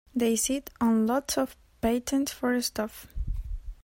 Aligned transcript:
They 0.15 0.35
sit 0.35 0.71
on 0.81 1.05
lots 1.05 1.37
of 1.37 1.55
patents 1.79 2.31
for 2.31 2.59
stuff. 2.61 3.05